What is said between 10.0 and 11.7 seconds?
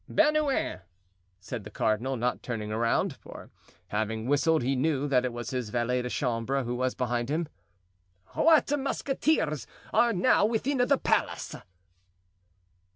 now within the palace?"